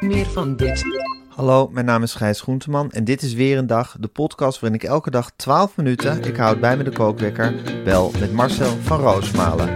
[0.00, 0.84] Meer van dit.
[1.28, 4.80] Hallo, mijn naam is Gijs Groenteman en dit is weer een dag, de podcast waarin
[4.80, 9.00] ik elke dag 12 minuten, ik houd bij me de kookwekker, bel met Marcel van
[9.00, 9.68] Roosmalen.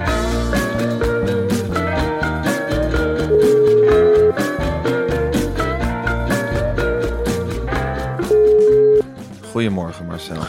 [9.51, 10.43] Goedemorgen Marcel.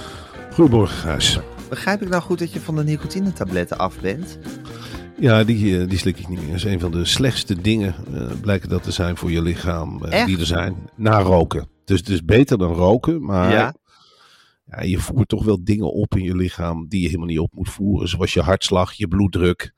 [0.53, 1.39] Goedemorgen, Gijs.
[1.69, 4.37] Begrijp ik nou goed dat je van de nicotinetabletten af bent?
[5.21, 6.47] Ja, die, eh, die slik ik niet meer.
[6.47, 10.03] Dat is een van de slechtste dingen, eh, blijken dat te zijn voor je lichaam,
[10.05, 11.67] eh, die er zijn, na roken.
[11.85, 13.75] Dus het is beter dan roken, maar Ja.
[14.65, 17.53] ja, je voert toch wel dingen op in je lichaam die je helemaal niet op
[17.53, 18.07] moet voeren.
[18.07, 19.73] Zoals je hartslag, je bloeddruk.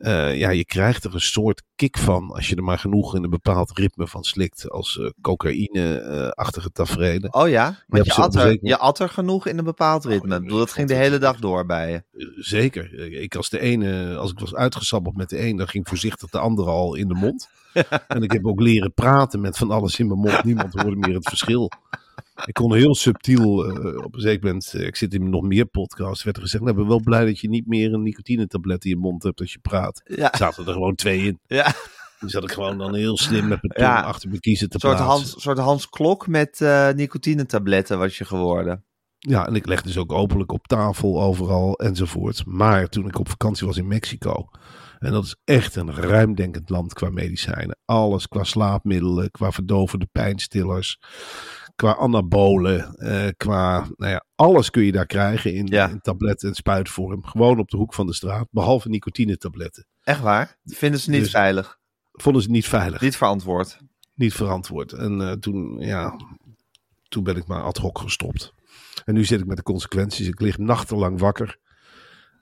[0.00, 3.24] Eh, ja, je krijgt er een soort kick van als je er maar genoeg in
[3.24, 4.70] een bepaald ritme van slikt.
[4.70, 7.34] Als eh, cocaïne-achtige tafereelen.
[7.34, 10.34] Oh ja, je ze at, er, je at er genoeg in een bepaald ritme.
[10.34, 12.02] Ik bedoel, dat ging de hele dag door bij je.
[12.36, 13.12] Zeker.
[13.22, 16.38] Ik als de ene, als ik was uitgesabbeld met de een, dan ging voorzichtig de
[16.38, 17.48] andere al in de mond.
[18.08, 20.44] En ik heb ook leren praten met van alles in mijn mond.
[20.44, 21.70] Niemand hoorde meer het verschil.
[22.44, 25.66] Ik kon heel subtiel, eh, op een zeker moment, eh, ik zit in nog meer
[25.66, 28.84] podcasts, werd er gezegd, nou, ik ben wel blij dat je niet meer een nicotinetablet
[28.84, 30.00] in je mond hebt als je praat.
[30.04, 30.32] Ja.
[30.36, 31.38] Zaten er gewoon twee in.
[31.46, 31.72] Ja.
[32.20, 34.00] Dus zat ik gewoon dan heel slim met mijn tong Ja.
[34.00, 35.12] achter mijn kiezen te Een soort praten.
[35.12, 38.84] Hans, soort Hans Klok met eh nicotinetabletten was je geworden.
[39.18, 42.42] Ja, en ik leg dus ook openlijk op tafel overal enzovoort.
[42.46, 44.48] Maar toen ik op vakantie was in Mexico.
[44.98, 47.78] En dat is echt een ruimdenkend land qua medicijnen.
[47.84, 50.98] Alles qua slaapmiddelen, qua verdovende pijnstillers,
[51.80, 55.88] qua anabolen, eh, qua, nou ja, alles kun je daar krijgen in, Ja.
[55.88, 57.24] in tablet- en spuitvorm.
[57.24, 59.86] Gewoon op de hoek van de straat, behalve nicotinetabletten.
[60.02, 60.58] Echt waar?
[60.64, 61.78] Vinden ze niet Dus- veilig?
[62.12, 63.78] Vonden ze niet veilig, Niet verantwoord?
[64.14, 64.92] niet verantwoord.
[64.92, 66.16] En eh, toen, ja,
[67.08, 68.52] toen ben ik maar ad hoc gestopt.
[69.04, 70.26] En nu zit ik met de consequenties.
[70.28, 71.58] Ik lig nachtenlang wakker.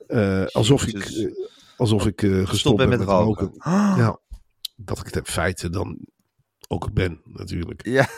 [0.07, 1.31] Eh, alsof ik,
[1.77, 3.47] alsof ik gestopt ben ben met met roken.
[3.47, 3.97] roken.
[4.03, 4.19] Ja,
[4.77, 5.99] dat ik het in feite dan
[6.69, 7.87] ook ben, natuurlijk.
[7.87, 8.09] Ja.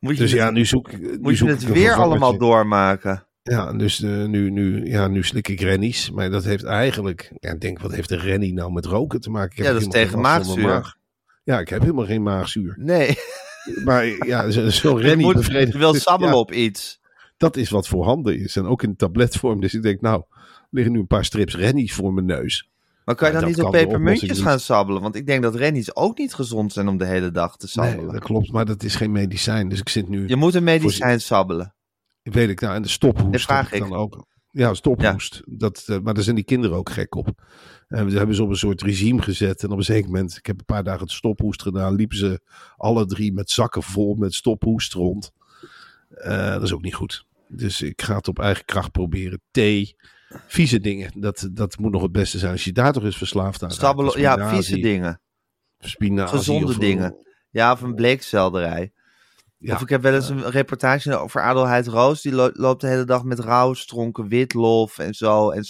[0.00, 3.24] Moet je Dus het, ja, nu zoek, nu moet je het weer allemaal doormaken?
[3.42, 6.10] Ja, dus eh, nu, nu, ja, nu slik ik rennies.
[6.10, 7.32] Maar dat heeft eigenlijk...
[7.38, 9.50] Ja, ik denk, wat heeft de rennie nou met roken te maken?
[9.50, 10.66] Ik heb Ja, dat is tegen maagzuur.
[10.66, 10.94] maag.
[11.44, 12.74] Ja, ik heb helemaal geen maagzuur.
[12.78, 13.14] Nee,
[13.84, 16.40] Maar ja, zo- zo'n je, rennie moet, je wil sabbelen Ja.
[16.40, 17.00] op iets.
[17.36, 18.56] dat is wat voorhanden is.
[18.56, 19.60] En ook in tabletvorm.
[19.60, 22.68] Dus ik denk, nou, er liggen nu een paar strips rennies voor mijn neus.
[23.04, 25.02] Maar kan je dan niet op pepermuntjes gaan sabbelen?
[25.02, 27.86] Want ik denk dat rennies ook niet gezond zijn om de hele dag te Nee,
[27.86, 28.12] sabbelen.
[28.12, 28.52] dat klopt.
[28.52, 29.68] Maar dat is geen medicijn.
[29.68, 31.74] Dus ik zit nu, Je moet een medicijn sabbelen.
[32.22, 33.80] weet ik nou, en de stophoest Dat vraag ik.
[33.80, 34.26] dan ook.
[34.50, 35.42] Ja, stophoest.
[35.46, 37.28] Dat, eh, maar daar zijn die kinderen ook gek op.
[37.88, 39.62] En we hebben ze op een soort regime gezet.
[39.62, 42.40] En op een zeker moment, ik heb een paar dagen het stophoest gedaan, liepen ze
[42.76, 45.30] alle drie met zakken vol met stophoest rond.
[46.10, 47.24] Eh, dat is ook niet goed.
[47.48, 49.40] Dus ik ga het op eigen kracht proberen.
[49.50, 49.96] Thee,
[50.46, 51.20] vieze dingen.
[51.20, 52.52] Dat, dat moet nog het beste zijn.
[52.52, 53.80] Als je daar toch eens verslaafd aan raakt.
[53.80, 55.20] Sabbelen, ja, vieze dingen.
[55.78, 57.16] spinazie Gezonde of- dingen.
[57.50, 58.92] Ja, of een bleekselderij.
[59.58, 59.74] Ja.
[59.74, 62.22] Of ik heb wel eens een reportage over Adelheid Roos.
[62.22, 65.50] Die lo- loopt de hele dag met rauw stronken witlof en zo.
[65.50, 65.64] En,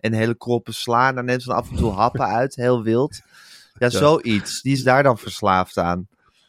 [0.00, 1.12] en hele kroppen sla.
[1.12, 2.54] Daar neemt ze af en toe happen uit.
[2.54, 3.20] Heel wild.
[3.78, 4.62] Ja, zoiets.
[4.62, 6.08] Die is daar dan verslaafd aan.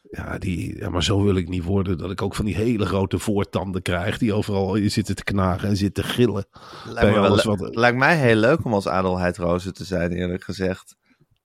[0.09, 1.97] Ja, die, ja, maar zo wil ik niet worden.
[1.97, 4.17] Dat ik ook van die hele grote voortanden krijg.
[4.17, 6.45] Die overal je zitten te knagen en zitten gillen.
[6.85, 10.95] Lijkt, me wat- lijkt mij heel leuk om als Adelheid Roos te zijn, eerlijk gezegd.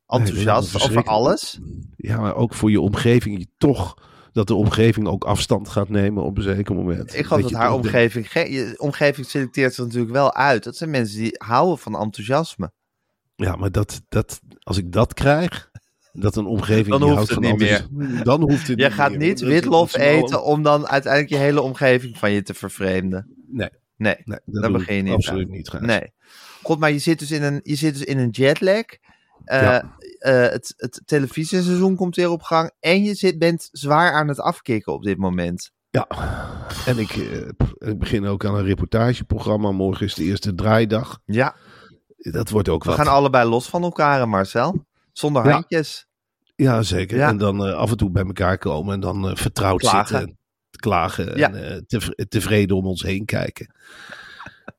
[0.06, 1.58] Enthousiast over alles.
[1.96, 3.38] Ja, maar ook voor je omgeving.
[3.38, 3.94] Je toch
[4.32, 7.14] dat de omgeving ook afstand gaat nemen op een zeker moment.
[7.14, 8.32] Ik geloof dat haar omgeving...
[8.32, 10.64] ge- je omgeving selecteert ze natuurlijk wel uit.
[10.64, 12.72] Dat zijn mensen die houden van enthousiasme.
[13.36, 15.69] Ja, maar dat, dat, als ik dat krijg,
[16.12, 18.22] dat een omgeving Dan die hoeft houdt het van niet meer.
[18.24, 22.18] Dan hoeft het Jij niet gaat niet witlof eten om dan uiteindelijk je hele omgeving
[22.18, 23.34] van je te vervreemden.
[23.48, 25.52] Nee, Nee, nee dat daar begin je niet Absoluut aan.
[25.56, 25.68] niet.
[25.68, 25.82] Gijs.
[25.84, 26.12] nee.
[26.62, 28.82] God, maar je zit dus in een, je zit dus in een jetlag.
[29.44, 29.96] Eh, Ja.
[30.18, 32.70] eh, het, het televisieseizoen komt weer op gang.
[32.80, 35.70] En je zit, bent zwaar aan het afkicken op dit moment.
[35.90, 36.06] Ja,
[36.86, 39.70] en ik, eh, ik begin ook aan een reportageprogramma.
[39.70, 41.18] Morgen is de eerste draaidag.
[41.24, 41.56] Ja,
[42.16, 42.98] Dat wordt ook we wat.
[42.98, 44.84] gaan allebei los van elkaar, Marcel.
[45.20, 45.52] Zonder Ja.
[45.52, 46.06] handjes.
[46.56, 47.16] Ja, zeker.
[47.16, 47.28] Ja.
[47.28, 50.18] En dan eh, af en toe bij elkaar komen en dan eh, vertrouwd Klagen.
[50.18, 50.38] zitten.
[50.70, 51.48] Klagen Ja.
[51.52, 53.74] en eh, tev- tevreden om ons heen kijken.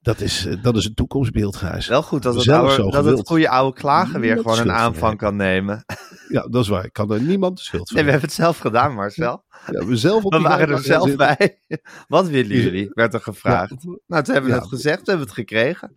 [0.01, 1.87] Dat is, dat is een toekomstbeeld, Gijs.
[1.87, 5.17] Wel goed dat het, oude, dat het goede oude klagen weer Niemand gewoon een aanvang
[5.17, 5.85] kan nemen.
[6.27, 6.85] Ja, dat is waar.
[6.85, 9.43] Ik kan er niemand de schuld van Nee, we hebben het zelf gedaan, Marcel.
[9.71, 11.35] Ja, we zelf op We waren er zelf zitten.
[11.37, 11.59] bij.
[12.07, 12.89] Wat willen jullie?
[12.93, 13.69] Werd er gevraagd.
[13.79, 13.97] Ja.
[14.07, 14.61] Nou, toen hebben we Ja.
[14.61, 15.93] het gezegd, we hebben het gekregen.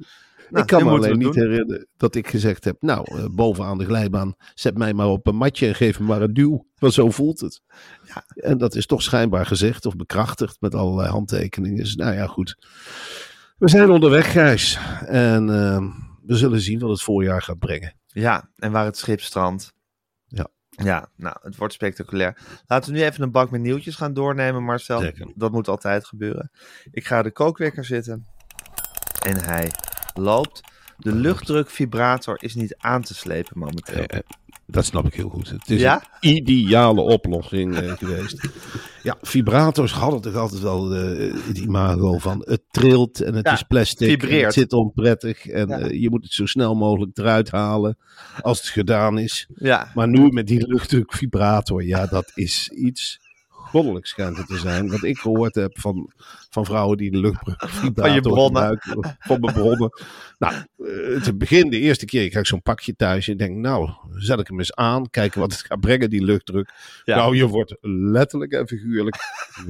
[0.50, 1.43] Nou, ik kan me alleen niet doen.
[1.43, 2.76] herinneren dat ik gezegd heb...
[2.81, 6.23] Nou, eh, bovenaan de glijbaan, zet mij maar op een matje en geef me maar
[6.23, 6.67] een duw.
[6.79, 7.61] Want zo voelt het.
[8.06, 8.25] Ja.
[8.35, 11.76] En dat is toch schijnbaar gezegd of bekrachtigd met allerlei handtekeningen.
[11.76, 12.56] Dus nou ja, goed.
[13.58, 14.79] We zijn onderweg, Gijs.
[15.06, 15.85] En eh,
[16.23, 17.94] we zullen zien wat het voorjaar gaat brengen.
[18.06, 19.73] Ja, en waar het schip strandt.
[20.26, 20.49] Ja.
[20.69, 22.38] Ja, nou, het wordt spectaculair.
[22.67, 25.00] Laten we nu even een bak met nieuwtjes gaan doornemen, Marcel.
[25.00, 25.32] Zeker.
[25.35, 26.50] Dat moet altijd gebeuren.
[26.90, 28.26] Ik ga de kookwekker zitten.
[29.26, 29.70] En hij
[30.14, 30.61] loopt.
[30.99, 33.94] De luchtdrukvibrator is niet aan te slepen momenteel.
[34.05, 34.22] Eh, eh,
[34.66, 35.49] dat snap ik heel goed.
[35.50, 36.02] Het is Ja?
[36.20, 38.49] een ideale oplossing eh, geweest.
[39.02, 43.52] Ja, vibrators hadden toch altijd wel eh, het imago van het trilt en het Ja,
[43.52, 44.22] is plastic.
[44.22, 44.44] en.
[44.44, 45.87] Het zit onprettig en Ja.
[45.87, 47.99] je moet het zo snel mogelijk eruit halen
[48.40, 49.46] als het gedaan is.
[49.55, 53.20] Ja, Maar nu met die luchtdrukvibrator, ja, dat is iets
[53.75, 54.91] goddelijks schijnt het te zijn.
[54.91, 56.11] Wat ik gehoord heb van,
[56.50, 58.62] van vrouwen die de luchtdrukvibrator Van je bronnen.
[58.62, 59.17] gebruiken.
[59.19, 59.91] Van mijn bronnen.
[60.38, 63.91] Nou, eh, te begin, de eerste keer, ik krijg zo'n pakje thuis en denk, nou,
[64.15, 66.71] zet ik hem eens aan, kijken wat het gaat brengen, die luchtdruk.
[67.05, 67.17] Ja.
[67.17, 69.17] Nou, je wordt letterlijk en figuurlijk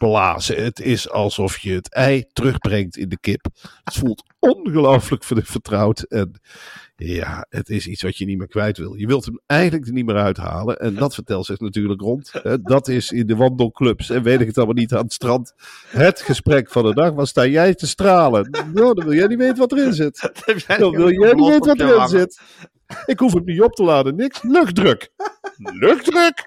[0.00, 0.64] weggeblazen.
[0.64, 3.46] Het is alsof je het ei terugbrengt in de kip.
[3.84, 6.40] Het voelt ongelooflijk ver- vertrouwd en
[6.96, 8.94] ja, het is iets wat je niet meer kwijt wil.
[8.94, 10.76] Je wilt hem eigenlijk er niet meer uithalen.
[10.78, 12.32] En dat vertelt zich natuurlijk rond.
[12.62, 14.10] Dat is in de wandelclubs.
[14.10, 15.52] En weet ik het allemaal niet aan het strand.
[15.86, 17.12] Het gesprek van de dag.
[17.12, 18.50] Wat sta jij te stralen?
[18.50, 20.30] Nou, dan wil jij niet weten wat erin zit.
[20.78, 22.40] Dan wil jij niet weten wat erin zit.
[23.06, 24.16] Ik hoef het niet op te laden.
[24.16, 24.42] Niks.
[24.42, 25.10] Luchtdruk.
[25.56, 26.44] Luchtdruk?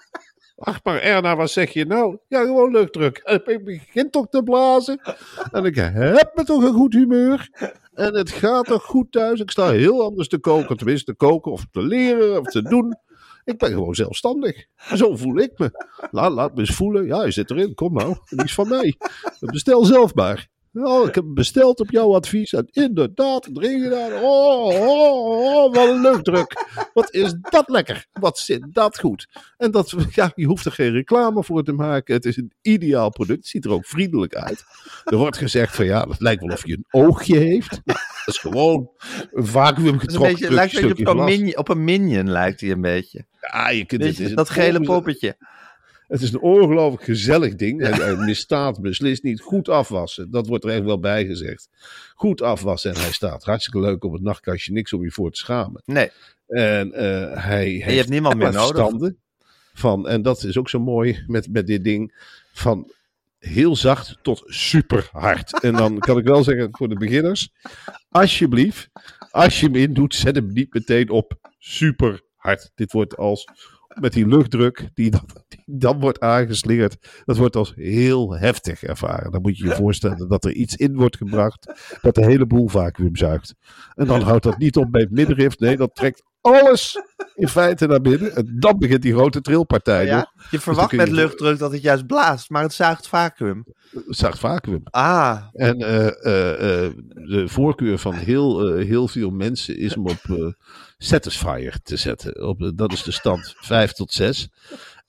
[0.65, 2.17] Ach, maar Erna, wat zeg je nou?
[2.27, 3.17] Ja, gewoon luchtdruk.
[3.17, 5.01] En Ik begin toch te blazen.
[5.51, 7.49] En ik heb me toch een goed humeur.
[7.93, 9.39] En het gaat toch goed thuis.
[9.39, 10.77] Ik sta heel anders te koken.
[10.77, 12.97] Tenminste, te koken of te leren of te doen.
[13.43, 14.65] Ik ben gewoon zelfstandig.
[14.93, 15.85] Zo voel ik me.
[16.11, 17.05] Laat, laat me eens voelen.
[17.05, 17.73] Ja, je zit erin.
[17.73, 18.15] Kom nou.
[18.29, 18.95] Die is van mij.
[19.39, 20.47] Bestel zelf maar.
[20.73, 22.53] Nou, ik heb besteld op jouw advies.
[22.53, 24.11] En inderdaad, erin gedaan.
[24.13, 26.65] Oh, oh, oh, wat een luchtdruk.
[26.93, 28.05] Wat is dat lekker.
[28.13, 29.27] Wat zit dat goed.
[29.57, 32.15] En dat, ja, je hoeft er geen reclame voor te maken.
[32.15, 33.39] Het is een ideaal product.
[33.39, 34.63] Het ziet er ook vriendelijk uit.
[35.05, 37.81] Er wordt gezegd van ja, het lijkt wel of je een oogje heeft.
[37.85, 38.89] Dat is gewoon
[39.31, 42.71] een vacuüm beetje, het lijkt een beetje op een, minion, op een minion, lijkt hij
[42.71, 43.25] een beetje.
[43.41, 45.35] Ja, je kunt, het is dat gele poppetje.
[46.13, 47.81] Het is een ongelooflijk gezellig ding.
[47.81, 49.41] Hij, hij misstaat beslist niet.
[49.41, 50.31] Goed afwassen.
[50.31, 51.69] Dat wordt er echt wel bij gezegd.
[52.15, 53.43] Goed afwassen en hij staat.
[53.43, 54.73] Hartstikke leuk op het nachtkastje.
[54.73, 55.81] Niks om je voor te schamen.
[55.85, 56.11] Nee,
[56.47, 59.11] En eh, hij heeft hebt niemand meer nodig.
[59.73, 62.13] Van, en dat is ook zo mooi met, met dit ding.
[62.51, 62.91] Van
[63.39, 65.61] heel zacht tot super hard.
[65.61, 67.49] En dan kan ik wel zeggen voor de beginners.
[68.09, 68.89] Alsjeblieft,
[69.31, 72.71] als je hem in doet, zet hem niet meteen op super hard.
[72.75, 73.47] Dit wordt als
[73.99, 77.21] met die luchtdruk die dan, die dan wordt aangeslingerd.
[77.25, 79.31] Dat wordt als heel heftig ervaren.
[79.31, 82.67] Dan moet je je voorstellen dat er iets in wordt gebracht dat de hele boel
[82.67, 83.55] vacuüm zuigt.
[83.95, 85.59] En dan houdt dat niet op bij het middenrif.
[85.59, 87.01] Nee, dat trekt alles
[87.35, 88.35] in feite naar binnen.
[88.35, 90.05] En dan begint die grote trilpartij.
[90.05, 93.63] ja, je verwacht kun met luchtdruk dat het juist blaast, maar het zuigt vacuüm.
[93.91, 94.81] Het zuigt vacuüm.
[94.83, 100.53] Ah, En eh, eh, eh, de voorkeur van heel, heel veel mensen is om op
[100.97, 102.47] Satisfyer te zetten.
[102.47, 104.49] Op, dat is de stand 5 tot 6.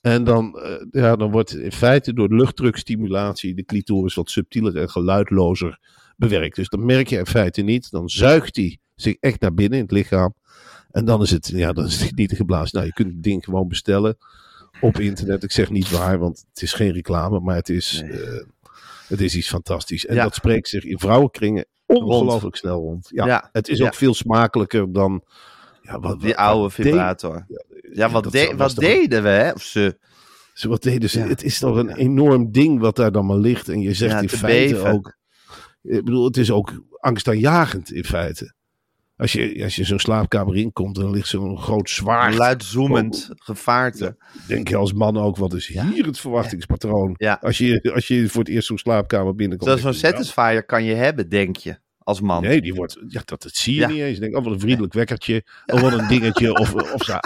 [0.01, 0.59] En dan,
[0.91, 5.79] ja, dan wordt in feite door luchtdrukstimulatie de clitoris wat subtieler en geluidlozer
[6.17, 6.55] bewerkt.
[6.55, 7.91] Dus dan merk je in feite niet.
[7.91, 10.33] Dan zuigt hij zich echt naar binnen in het lichaam.
[10.95, 12.75] En dan is het, ja, dan is het niet geblazen.
[12.75, 14.17] Nou, je kunt het ding gewoon bestellen
[14.81, 15.43] op internet.
[15.43, 18.21] Ik zeg niet waar, want het is geen reclame, maar het is, Nee.
[18.23, 18.43] eh,
[19.07, 20.05] het is iets fantastisch.
[20.05, 20.23] En Ja.
[20.23, 23.07] dat spreekt zich in vrouwenkringen ongelooflijk snel rond.
[23.11, 23.49] Ja, Ja.
[23.51, 25.23] Het is ook veel smakelijker dan
[25.81, 27.45] ja, wat, die oude vibrator.
[27.93, 29.51] Ja, wat, de- deden we, hè?
[29.51, 29.97] Of ze.
[30.53, 31.19] Ze wat deden ze?
[31.19, 33.69] Het is toch een enorm ding wat daar dan maar ligt.
[33.69, 34.91] En je zegt in te feite beven.
[34.91, 35.17] ook.
[35.81, 38.53] Ik bedoel, het is ook angstaanjagend in feite.
[39.17, 42.35] Als je, als je zo'n slaapkamer inkomt, dan ligt zo'n groot zwaard.
[42.35, 44.17] Luidzoemend gevaarte.
[44.47, 47.13] Denk je als man ook, wat is hier het verwachtingspatroon?
[47.17, 47.37] Ja.
[47.41, 49.69] Als, je, als je voor het eerst zo'n slaapkamer binnenkomt.
[49.69, 51.77] Zo'n je, nou, satisfier kan je hebben, denk je.
[51.97, 52.41] als man.
[52.41, 53.87] Nee, die wordt, ja, dat, dat zie je Ja.
[53.87, 54.15] niet eens.
[54.15, 55.43] Ik denk, oh, wat een vriendelijk wekkertje.
[55.65, 56.53] Oh, wat een dingetje.
[56.59, 57.17] Of, of zo.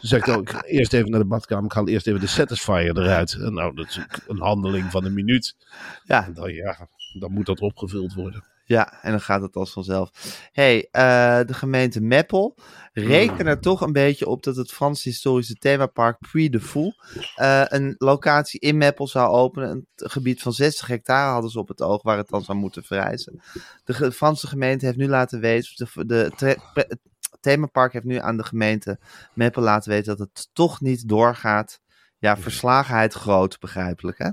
[0.00, 1.64] Ze zegt ook, ik ga eerst even naar de badkamer.
[1.64, 3.32] Ik haal eerst even de Satisfier eruit.
[3.32, 5.56] En nou, dat is een handeling van een minuut.
[6.04, 8.44] Ja, En dan, ja, dan moet dat opgevuld worden.
[8.68, 10.10] Ja, en dan gaat het als vanzelf.
[10.52, 12.56] hey, eh, de gemeente Meppel
[12.92, 16.92] reken er toch een beetje op dat het Frans historische themapark Puy de Fou
[17.36, 19.70] eh, een locatie in Meppel zou openen.
[19.96, 22.84] Een gebied van 60 hectare hadden ze op het oog waar het dan zou moeten
[22.84, 23.40] verrijzen.
[23.84, 26.98] De ge- Franse gemeente heeft nu laten weten, de, de het
[27.40, 28.98] themapark heeft nu aan de gemeente
[29.34, 31.80] Meppel laten weten dat het toch niet doorgaat.
[32.18, 34.28] Ja, verslagenheid groot, begrijpelijk hè?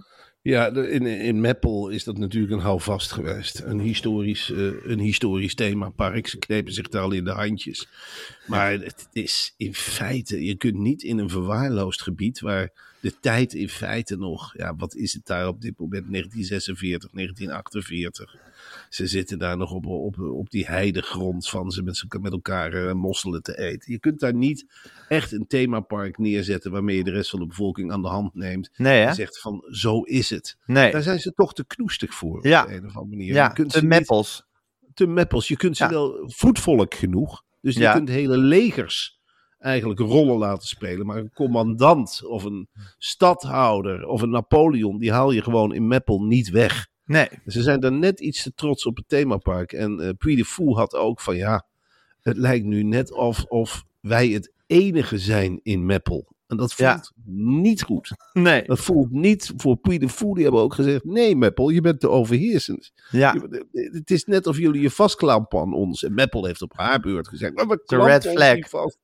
[0.46, 3.60] Ja, in, in Meppel is dat natuurlijk een houvast geweest.
[3.60, 6.28] Een historisch, eh, een historisch themapark.
[6.28, 7.88] Ze knepen zich daar al in de handjes.
[8.48, 13.54] Maar het is in feite, je kunt niet in een verwaarloosd gebied waar de tijd
[13.54, 16.12] in feite nog, ja, wat is het daar op dit moment?
[16.12, 18.45] 1946, 1948.
[18.90, 22.94] Ze zitten daar nog op, op, op die heidegrond van ze met, met elkaar eh,
[22.94, 23.92] mosselen te eten.
[23.92, 24.66] Je kunt daar niet
[25.08, 28.70] echt een themapark neerzetten waarmee je de rest van de bevolking aan de hand neemt.
[28.78, 29.08] Nee hè?
[29.08, 30.58] En zegt van, zo is het.
[30.66, 30.92] Nee.
[30.92, 32.62] Daar zijn ze toch te knoestig voor Ja.
[32.62, 33.34] op de een of andere manier.
[33.34, 34.46] Ja, niet- Meppels.
[34.94, 35.48] te meppels.
[35.48, 35.90] Je kunt ze Ja.
[35.90, 37.44] wel voetvolk genoeg.
[37.62, 37.90] Dus Ja.
[37.92, 39.20] je kunt hele legers
[39.60, 41.06] eigenlijk rollen laten spelen.
[41.06, 46.20] Maar een commandant of een stadhouder of een Napoleon, die haal je gewoon in Meppel
[46.24, 46.88] niet weg.
[47.06, 47.28] Nee.
[47.48, 49.74] Ze zijn daar net iets te trots op het themapark.
[49.74, 51.66] En eh Puy de Fou had ook van ja,
[52.22, 56.34] het lijkt nu net of, of wij het enige zijn in Meppel.
[56.48, 57.04] En dat voelt Ja.
[57.34, 58.12] niet goed.
[58.34, 58.64] Nee.
[58.64, 60.34] Dat voelt niet voor Puy de Fou.
[60.34, 62.92] Die hebben ook gezegd, nee Meppel, je bent te overheersend.
[63.12, 63.34] Ja.
[63.34, 66.04] Je- Het is net of jullie je vastklampen aan ons.
[66.04, 68.70] En Meppel heeft op haar beurt gezegd, maar we red flag.
[68.70, 68.98] vast.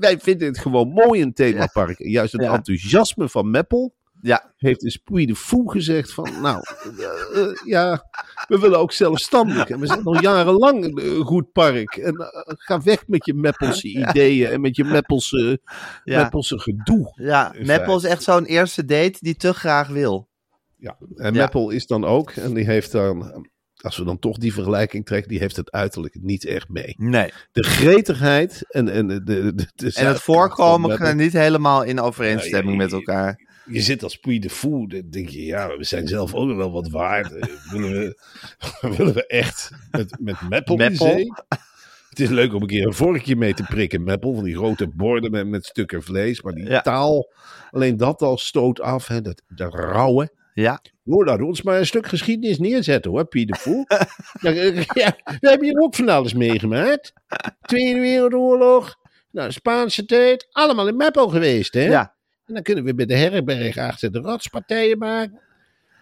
[0.00, 1.98] Wij, vinden het gewoon mooi een themapark.
[2.00, 2.54] En juist het Ja.
[2.54, 4.52] enthousiasme van Meppel Ja.
[4.56, 6.62] heeft dus Puy de Fou gezegd van, nou,
[6.98, 8.10] eh, eh, ja,
[8.48, 9.68] we willen ook zelfstandig.
[9.68, 11.96] En we zijn al jarenlang een eh, goed park.
[11.96, 12.14] En
[12.46, 15.60] ga weg met je Meppelse ideeën en met je Meppelse,
[16.04, 16.20] Ja.
[16.20, 17.12] Meppelse gedoe.
[17.14, 20.28] Ja, Meppel is echt zo'n eerste date die te graag wil.
[20.76, 21.40] Ja, en Ja.
[21.40, 23.46] Meppel is dan ook, en die heeft dan,
[23.76, 26.94] als we dan toch die vergelijking trekken, die heeft het uiterlijk niet echt mee.
[26.98, 27.32] Nee.
[27.52, 32.00] De gretigheid en, en de, de, de, de En het voorkomen gaan niet helemaal in
[32.00, 33.45] overeenstemming met elkaar.
[33.66, 36.72] Je zit als Puy de Fou, dan denk je, ja, we zijn zelf ook wel
[36.72, 37.32] wat waard.
[37.32, 38.16] Eh, willen, we,
[38.96, 41.06] willen we echt met, met Meppel, Meppel?
[41.06, 41.32] in zee?
[42.08, 44.34] Het is leuk om een keer een vorkje mee te prikken, Meppel.
[44.34, 46.42] Van die grote borden met, met stukken vlees.
[46.42, 46.80] Maar die Ja.
[46.80, 47.32] taal,
[47.70, 49.06] alleen dat al stoot af.
[49.06, 50.34] Hè, dat, dat rauwe.
[50.54, 50.80] Ja.
[51.04, 53.84] Hoor, laat ons maar een stuk geschiedenis neerzetten hoor, Piet de
[54.40, 57.12] ja, eh, ja, we hebben hier ook van alles meegemaakt.
[57.60, 58.94] Tweede Wereldoorlog,
[59.30, 61.84] nou, Spaanse tijd, allemaal in Meppel geweest hè.
[61.84, 62.15] Ja.
[62.46, 65.40] En dan kunnen we bij de herberg achter de rotspartijen maken.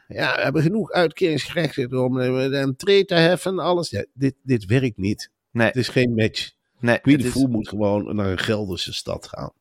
[0.08, 3.90] Ja, we hebben genoeg uitkeringsgerechten om de entree te heffen, alles.
[3.90, 5.30] Ja, dit, dit werkt niet.
[5.50, 5.66] Nee.
[5.66, 6.50] Het is geen match.
[6.78, 7.00] Nee.
[7.30, 9.52] Voel moet gewoon naar een Gelderse stad gaan.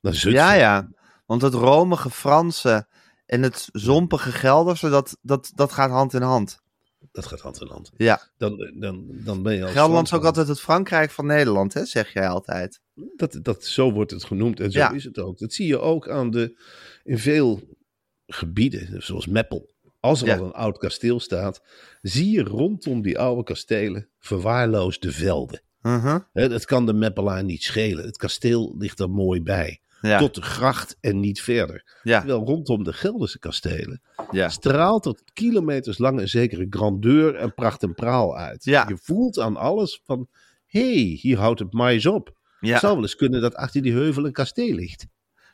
[0.00, 0.32] Naar Zutphen.
[0.32, 0.88] Ja, ja.
[1.26, 2.86] Want het romige Franse
[3.26, 6.60] en het zompige Gelderse, dat, dat, dat gaat hand in hand.
[7.12, 7.90] Dat gaat hand in hand.
[7.96, 8.22] Ja.
[8.36, 11.84] Dan, dan, dan ben je als Gelderland is ook altijd het Frankrijk van Nederland, hè,
[11.84, 12.80] zeg jij altijd.
[13.16, 14.92] Dat, dat, zo wordt het genoemd en zo Ja.
[14.92, 15.38] is het ook.
[15.38, 16.60] Dat zie je ook aan de,
[17.04, 17.60] in veel
[18.26, 19.70] gebieden, zoals Meppel.
[20.00, 20.36] Als er Ja.
[20.36, 21.62] al een oud kasteel staat,
[22.02, 25.62] zie je rondom die oude kastelen verwaarloosde velden.
[26.32, 28.04] Hè, dat kan de Meppelaar niet schelen.
[28.04, 29.80] Het kasteel ligt er mooi bij.
[30.00, 30.18] Ja.
[30.18, 31.98] Tot de gracht en niet verder.
[32.02, 32.18] Ja.
[32.18, 34.48] Terwijl rondom de Gelderse kastelen Ja.
[34.48, 38.64] straalt er kilometers lang een zekere grandeur en pracht en praal uit.
[38.64, 40.28] Je voelt aan alles van,
[40.66, 42.38] hé, hey, hier houdt het mais op.
[42.60, 42.78] Het Ja.
[42.78, 45.06] zou wel eens kunnen dat achter die heuvel een kasteel ligt.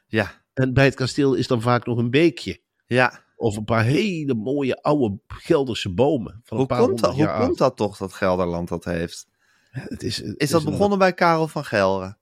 [0.06, 0.44] Ja.
[0.54, 2.60] En bij het kasteel is dan vaak nog een beekje.
[2.86, 3.24] Ja.
[3.36, 6.40] Of een paar hele mooie oude Gelderse bomen.
[6.44, 9.26] Van Hoe, een paar komt dat, hoe komt dat toch dat Gelderland dat heeft?
[9.70, 12.16] Het is, het Is dat een- begonnen bij Karel van Gelre?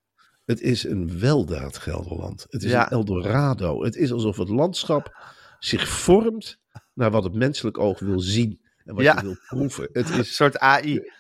[0.45, 2.47] Het is een weldaad Gelderland.
[2.51, 2.85] Het is Ja.
[2.85, 3.85] een Eldorado.
[3.85, 5.17] Het is alsof het landschap
[5.59, 6.59] zich vormt
[6.95, 8.61] naar wat het menselijk oog wil zien.
[8.85, 9.15] En wat Ja.
[9.17, 9.89] je wil proeven.
[9.93, 11.13] Het Een is soort AI.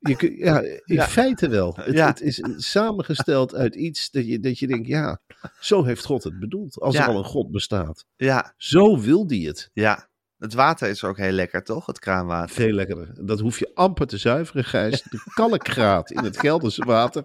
[0.00, 1.06] Je ja, in Ja.
[1.08, 1.74] feite wel.
[1.80, 2.06] Het, Ja.
[2.06, 5.20] het is samengesteld uit iets dat je, dat je denkt, ja,
[5.60, 6.80] zo heeft God het bedoeld.
[6.80, 7.02] Als Ja.
[7.02, 8.04] er al een God bestaat.
[8.16, 8.54] Ja.
[8.56, 9.70] Zo wil die het.
[9.72, 10.08] Ja.
[10.38, 11.86] Het water is ook heel lekker, toch?
[11.86, 12.54] Het kraanwater.
[12.54, 13.26] Veel lekkerder.
[13.26, 15.02] Dat hoef je amper te zuiveren, Gijs.
[15.02, 17.24] De kalkgraad in het Gelderse water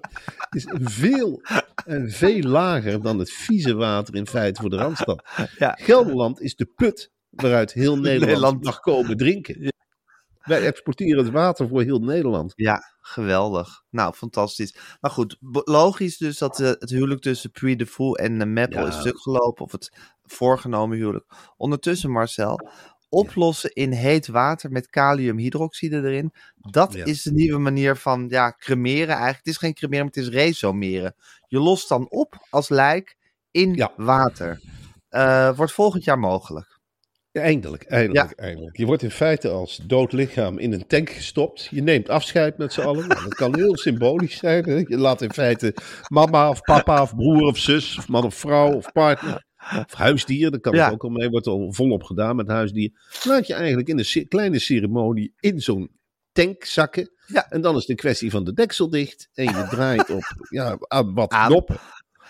[0.49, 1.41] is veel
[1.85, 5.23] en veel lager dan het vieze water in feite voor de Randstad.
[5.57, 5.77] Ja.
[5.81, 9.73] Gelderland is de put waaruit heel Nederland, Nederland- mag komen drinken.
[10.45, 12.53] Wij exporteren het water voor heel Nederland.
[12.55, 13.83] Ja, geweldig.
[13.89, 14.75] Nou, fantastisch.
[15.01, 18.81] Maar goed, logisch dus dat eh, het huwelijk tussen Puy de Fou en uh, Meppel
[18.81, 18.87] Ja.
[18.87, 19.65] is stuk gelopen.
[19.65, 19.91] Of het
[20.23, 21.25] voorgenomen huwelijk.
[21.57, 22.69] Ondertussen, Marcel,
[23.09, 26.33] oplossen in heet water met kaliumhydroxide erin.
[26.55, 27.05] Dat Ja.
[27.05, 29.37] is de nieuwe manier van ja, cremeren eigenlijk.
[29.37, 31.15] Het is geen cremeren, maar het is resomeren.
[31.47, 33.17] Je lost dan op als lijk
[33.51, 33.91] in Ja.
[33.97, 34.61] water.
[35.09, 36.74] Eh, wordt volgend jaar mogelijk.
[37.35, 38.77] Ja, eindelijk, eindelijk, eindelijk.
[38.77, 41.67] Je wordt in feite als dood lichaam in een tank gestopt.
[41.71, 43.07] Je neemt afscheid met z'n allen.
[43.07, 44.63] Nou, dat kan heel symbolisch zijn.
[44.69, 44.75] Hè?
[44.75, 45.75] Je laat in feite
[46.07, 49.43] mama of papa of broer of zus of man of vrouw of partner
[49.77, 50.51] of huisdier.
[50.51, 50.89] Dat kan Ja.
[50.89, 51.29] ook al mee.
[51.29, 52.91] Wordt al volop gedaan met huisdier.
[53.23, 55.91] Laat je eigenlijk in een kleine ceremonie in zo'n
[56.31, 57.09] tank zakken.
[57.27, 57.49] Ja.
[57.49, 59.29] En dan is het een kwestie van de deksel dicht.
[59.33, 61.47] En je draait op ja, aan wat Aan.
[61.47, 61.77] knoppen.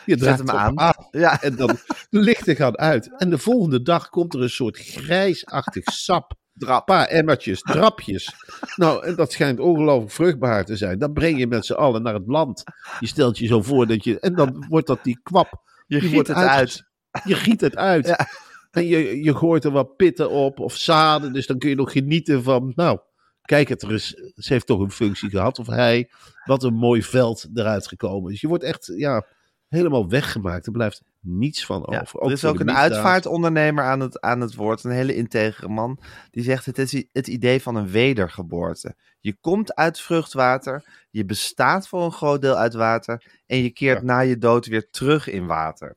[0.05, 0.93] Je draait hem aan.
[1.11, 1.41] Ja.
[1.41, 1.77] en dan
[2.09, 3.17] de lichten gaan uit.
[3.17, 6.33] En de volgende dag komt er een soort grijsachtig sap.
[6.55, 8.33] Een paar emmertjes, drapjes.
[8.75, 10.99] Nou, en dat schijnt ongelooflijk vruchtbaar te zijn.
[10.99, 12.63] Dan breng je met z'n allen naar het land.
[12.99, 14.19] Je stelt je zo voor dat je...
[14.19, 15.61] En dan wordt dat die kwap.
[15.87, 16.83] Je giet het uit.
[17.23, 18.07] Je giet het uit.
[18.07, 18.27] Ja.
[18.71, 21.33] En je, je gooit er wat pitten op of zaden.
[21.33, 22.71] Dus dan kun je nog genieten van...
[22.75, 22.99] Nou,
[23.41, 24.07] kijk het er eens.
[24.35, 25.59] Ze heeft toch een functie gehad.
[25.59, 26.11] Of hij.
[26.43, 28.31] Wat een mooi veld eruit gekomen.
[28.31, 28.91] Dus je wordt echt...
[28.95, 29.25] Ja,
[29.75, 30.65] helemaal weggemaakt.
[30.65, 32.21] Er blijft niets van Ja, over.
[32.21, 32.91] er is ook een misdaad.
[32.91, 35.99] uitvaartondernemer aan het, aan het woord, een hele integere man.
[36.31, 38.95] Die zegt: Het is het idee van een wedergeboorte.
[39.19, 43.23] Je komt uit vruchtwater, je bestaat voor een groot deel uit water.
[43.45, 44.05] En je keert Ja.
[44.05, 45.95] na je dood weer terug in water.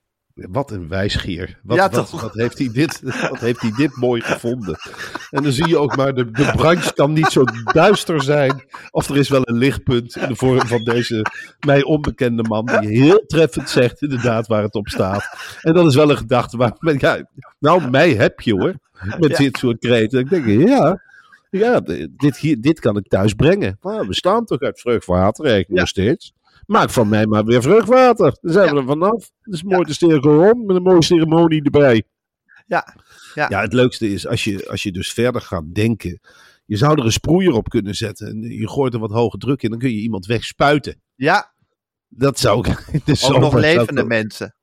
[0.49, 1.59] Wat een wijsgeer.
[1.63, 4.77] Wat, Ja, wat, heeft hij dit, wat heeft hij dit mooi gevonden.
[5.31, 8.65] En dan zie je ook maar, de, de branche kan niet zo duister zijn.
[8.91, 11.25] Of er is wel een lichtpunt in de vorm van deze
[11.67, 12.67] mij onbekende man.
[12.67, 15.29] Die heel treffend zegt inderdaad waar het op staat.
[15.63, 17.29] En dat is wel een gedachte waar, ja,
[17.59, 18.75] nou mij heb je hoor.
[19.19, 19.37] Met Ja.
[19.37, 20.19] dit soort kreten.
[20.21, 21.03] Ik denk, ja,
[21.51, 21.81] ja
[22.17, 23.79] dit, hier, dit kan ik thuis brengen.
[23.81, 24.81] Maar we staan toch uit
[25.69, 25.75] Ja.
[25.81, 26.33] nog steeds.
[26.69, 28.37] Maak van mij maar weer vruchtwater.
[28.41, 29.31] Dan zijn we er vanaf.
[29.43, 32.03] Dat is mooi de stereo met een mooie ceremonie erbij.
[32.67, 32.95] Ja,
[33.35, 33.47] ja.
[33.49, 36.21] Ja, het leukste is als je, als je dus verder gaat denken.
[36.65, 38.27] Je zou er een sproeier op kunnen zetten.
[38.29, 39.71] En je gooit er wat hoge druk in.
[39.71, 41.01] Dan kun je iemand wegspuiten.
[41.15, 41.53] ja
[42.09, 42.85] Dat zou ik.
[43.31, 44.55] ook nog levende ook- mensen.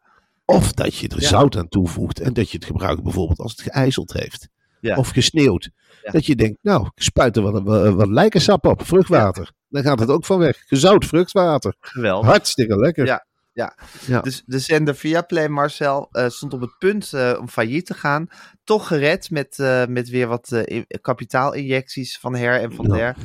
[0.46, 1.28] Of dat je er Ja.
[1.28, 2.20] zout aan toevoegt.
[2.20, 4.48] En dat je het gebruikt bijvoorbeeld als het geijzeld heeft.
[4.80, 4.96] Ja.
[4.98, 5.70] Of gesneeuwd.
[6.04, 6.12] Ja.
[6.12, 8.86] Dat je denkt, nou, ik spuit er wat, wat, wat lijkensap op.
[8.86, 9.52] Vruchtwater.
[9.76, 10.64] Dan gaat het ook van weg.
[10.68, 11.76] Gezout vruchtwater.
[11.80, 12.30] Geweldig.
[12.30, 13.06] Hartstikke lekker.
[13.06, 13.26] Ja.
[13.54, 13.76] Ja.
[14.06, 14.22] Ja.
[14.22, 18.28] Dus de zender Viaplay, Marcel, eh, stond op het punt eh, om failliet te gaan.
[18.64, 23.16] Toch gered met, eh, met weer wat in- kapitaalinjecties van her en van der.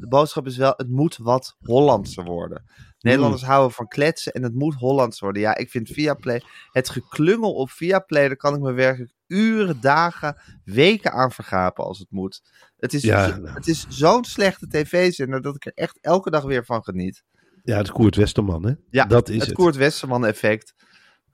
[0.00, 2.64] De boodschap is wel, het moet wat Hollandser worden.
[3.06, 3.48] Nederlanders Mm.
[3.48, 5.42] houden van kletsen en het moet Hollands worden.
[5.42, 6.42] Ja, ik vind Viaplay,
[6.72, 11.98] het geklungel op Viaplay, daar kan ik me werkelijk uren, dagen, weken aan vergapen als
[11.98, 12.42] het moet.
[12.76, 13.54] Het is, Ja, zo- nou.
[13.54, 17.22] het is zo'n slechte tv-zender dat ik er echt elke dag weer van geniet.
[17.62, 18.72] Ja, het Koert Westerman, hè?
[18.90, 19.54] Ja, dat is het het.
[19.54, 20.74] Koert Westerman effect.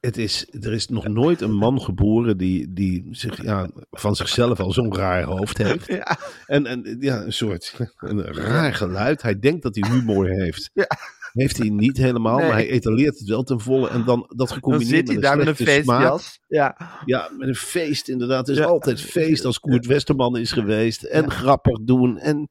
[0.01, 4.61] Het is, er is nog nooit een man geboren die, die zich, ja, van zichzelf
[4.61, 5.87] al zo'n raar hoofd heeft.
[5.99, 6.19] Ja.
[6.47, 9.23] En, en ja, een soort een raar geluid.
[9.23, 10.71] Hij denkt dat hij humor heeft.
[10.73, 10.87] Ja.
[11.33, 12.47] Heeft hij niet helemaal, Nee.
[12.47, 13.89] maar hij etaleert het wel ten volle.
[13.89, 16.41] En dan dat Dan gecombineerd zit hij met daar een met een feestjas.
[16.49, 16.77] Ja.
[17.05, 18.47] Ja, met een feest inderdaad.
[18.47, 18.69] Het is Ja.
[18.69, 21.03] altijd feest als Koert Westerman is geweest.
[21.03, 22.19] En grappig doen.
[22.19, 22.49] En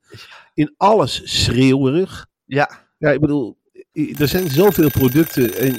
[0.53, 2.27] in alles schreeuwerig.
[2.45, 3.57] ja, Ja, ik bedoel,
[4.17, 5.75] er zijn zoveel producten en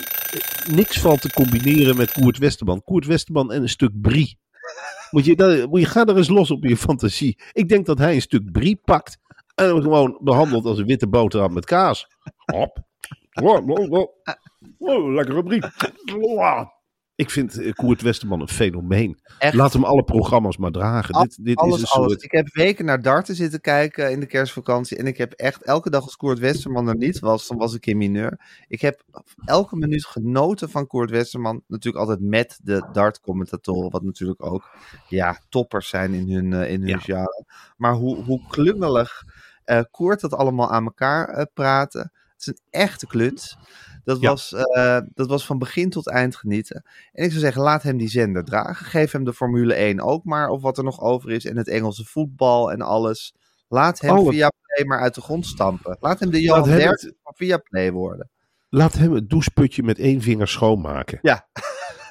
[0.74, 2.82] niks valt te combineren met Koert Westerman.
[2.82, 4.38] Koert Westerman en een stuk brie.
[5.10, 7.38] Moet je, daar, moet je, ga er eens los op je fantasie.
[7.52, 9.18] Ik denk dat hij een stuk brie pakt
[9.54, 12.06] en hem gewoon behandelt als een witte boterham met kaas.
[12.36, 12.78] Hop.
[13.42, 14.08] Oh, oh, oh.
[14.78, 15.62] Oh, lekkere brie.
[16.20, 16.62] Oh.
[17.14, 19.20] Ik vind eh, Koert Westerman een fenomeen.
[19.38, 19.54] echt.
[19.54, 21.14] Laat hem alle programma's maar dragen.
[21.14, 22.10] Al- dit dit alles, is een alles.
[22.10, 22.22] soort...
[22.22, 24.96] Ik heb weken naar darten zitten kijken in de kerstvakantie.
[24.96, 27.86] En ik heb echt elke dag als Koert Westerman er niet was, dan was ik
[27.86, 28.40] in mineur.
[28.68, 29.02] Ik heb
[29.44, 31.62] elke minuut genoten van Koert Westerman.
[31.66, 34.70] Natuurlijk altijd met de dartcommentatoren, wat natuurlijk ook
[35.08, 36.98] ja, toppers zijn in hun, eh, in hun Ja.
[36.98, 37.44] genre.
[37.76, 39.22] Maar hoe, hoe klungelig
[39.64, 42.12] eh Koert dat allemaal aan elkaar eh, praten.
[42.44, 43.56] Het is een echte kluns.
[44.04, 44.28] Dat, Ja.
[44.28, 46.84] was, eh, dat was van begin tot eind genieten.
[47.12, 48.86] En ik zou zeggen, laat hem die zender dragen.
[48.86, 51.44] Geef hem de Formule 1 ook maar, of wat er nog over is.
[51.44, 53.34] En het Engelse voetbal en alles.
[53.68, 55.96] Laat hem via Play maar uit de grond stampen.
[56.00, 58.30] Laat hem de Johan Derksen van via Play worden.
[58.68, 61.18] Laat hem het doucheputje met één vinger schoonmaken.
[61.22, 61.48] Ja.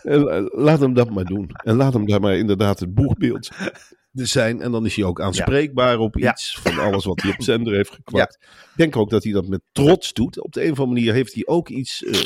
[0.04, 1.50] En, eh, laat hem dat maar doen.
[1.64, 3.50] En laat hem daar maar inderdaad het boegbeeld
[4.14, 4.62] zijn.
[4.62, 7.94] En dan is hij ook aanspreekbaar op iets van alles wat hij op zender heeft
[8.04, 8.38] gekwakt.
[8.42, 10.42] Ik denk ook dat hij dat met trots doet.
[10.42, 12.20] Op de een of andere manier heeft hij ook iets eh,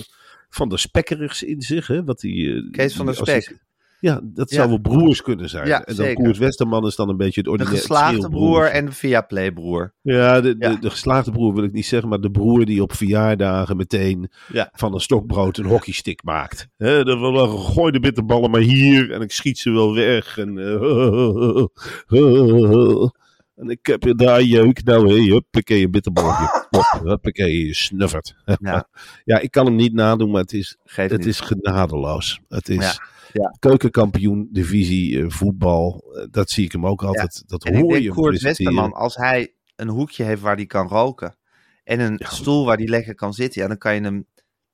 [0.49, 1.87] van de spekkerigs in zich.
[1.87, 2.03] Hè?
[2.03, 3.64] Wat hij, eh, Kees van der Spek.
[4.05, 4.55] Ja, dat Ja.
[4.55, 5.67] zou wel broers kunnen zijn.
[5.67, 6.23] Ja, en dan zeker.
[6.23, 8.51] Koert Westerman is dan een beetje het De ordinaire geslaagde schreeuwbroer.
[8.51, 9.93] broer en de via play broer.
[10.01, 10.75] Ja, de, de, Ja.
[10.75, 14.29] de geslaagde broer wil ik niet zeggen, maar de broer die op verjaardagen meteen
[14.71, 16.67] van een stokbrood een hockeystick maakt.
[16.77, 20.37] Hè, dan, dan gooi de bitterballen maar hier en ik schiet ze wel weg.
[20.37, 21.65] En, eh,
[23.55, 24.83] en ik heb je daar jeuk.
[24.83, 26.63] Nou, hé, huppakee, een bitterballetje.
[27.03, 28.35] Huppakee, je snuffert.
[28.59, 28.87] Ja.
[29.31, 31.25] ja, ik kan hem niet nadoen, maar het is, het niet.
[31.25, 32.39] is genadeloos.
[32.49, 32.99] Het is
[33.41, 36.03] Ja, keukenkampioen, divisie, eh, voetbal.
[36.13, 37.43] Eh, dat zie ik hem ook altijd.
[37.45, 38.41] Dat En ik hoor je denk hem Koert.
[38.41, 41.35] Westerman, als hij een hoekje heeft waar hij kan roken.
[41.83, 43.61] En een stoel waar hij lekker kan zitten.
[43.61, 44.25] Ja, dan kan je hem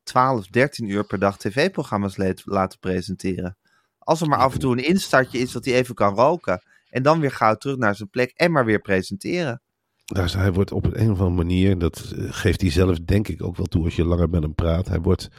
[0.04, 3.58] 12, 13 uur per dag tv-programma's laten presenteren.
[3.98, 6.62] Als er maar af en toe een instartje is dat hij even kan roken.
[6.90, 9.62] En dan weer gauw terug naar zijn plek en maar weer presenteren.
[10.06, 13.28] Daar hij wordt op een, een of andere manier, dat eh, geeft hij zelf denk
[13.28, 14.88] ik ook wel toe als je langer met hem praat.
[14.88, 15.30] Hij wordt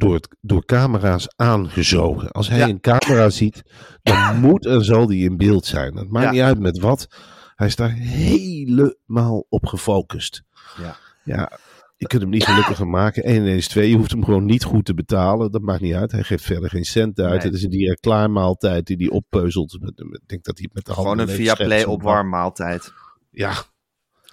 [0.00, 2.30] door, het, door camera's aangezogen.
[2.30, 2.68] Als hij Ja.
[2.68, 3.62] een camera ziet,
[4.02, 5.96] dan moet en zal hij in beeld zijn.
[5.96, 6.30] Het maakt Ja.
[6.30, 7.06] niet uit met wat.
[7.54, 10.42] Hij is daar helemaal op gefocust.
[10.82, 10.96] Ja.
[11.24, 11.58] Ja,
[11.96, 13.22] je kunt hem niet gelukkiger maken.
[13.24, 13.90] 1 1 is 2.
[13.90, 15.52] Je hoeft hem gewoon niet goed te betalen.
[15.52, 16.12] Dat maakt niet uit.
[16.12, 17.28] Hij geeft verder geen cent uit.
[17.30, 17.38] Nee.
[17.38, 19.74] Het is een direct klaarmaaltijd die hij oppeuzelt.
[19.74, 22.92] Ik denk dat hij met de Gewoon handen een leeg via play opwarmmaaltijd.
[23.30, 23.52] Ja,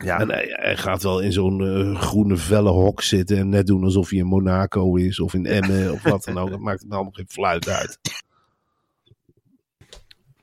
[0.03, 3.67] Ja, en hij, hij gaat wel in zo'n eh, groene felle hok zitten en net
[3.67, 6.49] doen alsof hij in Monaco is of in Emmen of wat dan ook.
[6.57, 7.99] Dat maakt hem allemaal geen fluit uit.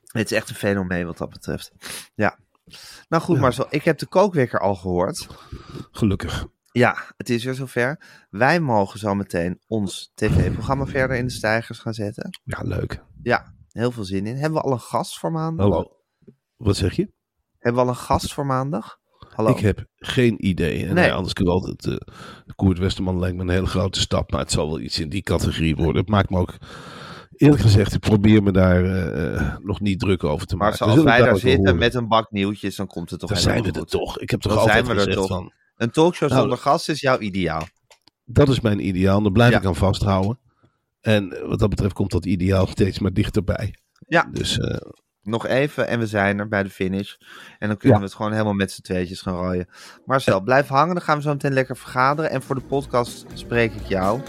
[0.05, 1.71] het is echt een fenomeen wat dat betreft.
[2.15, 2.37] Ja.
[3.09, 3.41] Nou goed, Ja.
[3.41, 5.27] Marcel, ik heb de kookwekker al gehoord.
[5.91, 6.47] Gelukkig.
[6.71, 7.99] Ja, het is weer zover.
[8.29, 12.39] Wij mogen zo meteen ons tv-programma verder in de stijgers gaan zetten.
[12.43, 13.03] Ja, leuk.
[13.23, 14.35] Ja, heel veel zin in.
[14.37, 15.67] Hebben we al een gast voor maandag?
[15.69, 15.91] Hallo.
[16.57, 17.11] Wat zeg je?
[17.59, 18.99] Hebben we al een gast voor maandag?
[19.35, 19.49] Hallo.
[19.51, 20.85] Ik heb geen idee.
[20.85, 21.05] En Nee.
[21.05, 21.85] ja, anders kun je altijd.
[21.87, 21.95] eh
[22.55, 25.21] Koert Westerman lijkt me een hele grote stap, maar het zal wel iets in die
[25.21, 25.95] categorie worden.
[26.01, 26.53] Het maakt me ook.
[27.35, 30.77] Eerlijk gezegd, ik probeer me daar eh, eh, nog niet druk over te maar maken.
[30.77, 31.77] Zoals zullen wij daar zitten horen.
[31.77, 34.19] met een bak nieuwtjes, dan komt het toch Dan zijn we er toch.
[34.19, 35.37] Ik heb toch Dan altijd zijn we er gezegd toch.
[35.37, 35.51] van.
[35.77, 37.67] Een talkshow Nou, zonder gast is jouw ideaal.
[38.25, 39.21] Dat is mijn ideaal.
[39.21, 39.57] Daar blijf Ja.
[39.57, 40.39] ik aan vasthouden.
[41.01, 43.75] En eh, wat dat betreft komt dat ideaal steeds maar dichterbij.
[44.07, 44.29] Ja.
[44.31, 44.77] Dus eh,
[45.25, 47.13] Nog even en we zijn er bij de finish.
[47.59, 48.03] En dan kunnen Ja.
[48.03, 49.67] we het gewoon helemaal met z'n tweetjes gaan rooien.
[50.05, 50.93] Marcel, blijf hangen.
[50.95, 52.31] Dan gaan we zo meteen lekker vergaderen.
[52.31, 54.19] En voor de podcast spreek ik jou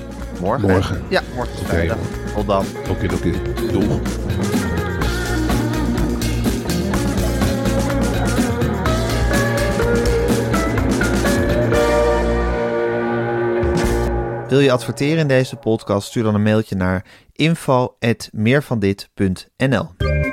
[0.41, 0.71] morgen.
[0.71, 1.03] Morgen.
[1.09, 1.93] Ja, morgen is.
[2.35, 2.65] Tot dan.
[2.91, 3.31] oké, oké.
[3.73, 4.01] Doeg.
[14.49, 16.09] Wil je adverteren in deze podcast?
[16.09, 20.06] Stuur dan een mailtje naar info.meervandit.nl